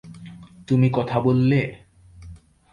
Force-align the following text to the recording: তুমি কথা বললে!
তুমি 0.67 0.87
কথা 0.93 1.17
বললে! 1.19 1.61